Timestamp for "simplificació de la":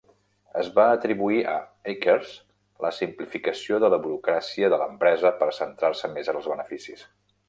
3.01-3.99